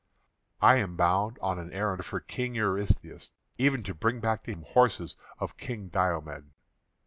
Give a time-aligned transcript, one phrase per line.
[0.61, 4.63] "I am bound on an errand for King Eurystheus; even to bring back to him
[4.63, 6.53] horses of King Diomed."